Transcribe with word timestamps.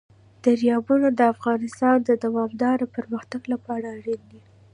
دریابونه 0.43 1.07
د 1.13 1.21
افغانستان 1.33 1.97
د 2.03 2.09
دوامداره 2.23 2.85
پرمختګ 2.95 3.41
لپاره 3.53 3.85
اړین 3.97 4.21
دي. 4.31 4.41